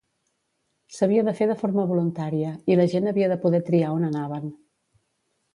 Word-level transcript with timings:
S'havia 0.99 1.25
de 1.27 1.33
fer 1.41 1.47
de 1.51 1.57
forma 1.59 1.85
voluntària, 1.93 2.55
i 2.75 2.79
la 2.81 2.89
gent 2.95 3.13
havia 3.13 3.31
de 3.35 3.39
poder 3.47 3.63
triar 3.71 3.95
on 3.99 4.11
anaven. 4.11 4.53